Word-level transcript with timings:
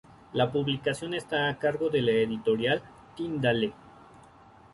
La 0.33 0.51
publicación 0.51 1.13
está 1.13 1.47
a 1.47 1.59
cargo 1.59 1.91
de 1.91 2.01
la 2.01 2.09
editorial 2.13 2.81
"Tyndale". 3.15 3.71